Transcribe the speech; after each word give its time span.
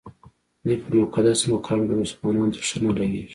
دوی 0.63 0.77
په 0.83 0.89
مقدس 1.03 1.39
مقام 1.51 1.79
کې 1.87 1.93
مسلمانانو 2.01 2.51
ته 2.53 2.59
ښه 2.67 2.77
نه 2.83 2.91
لګېږي. 2.97 3.23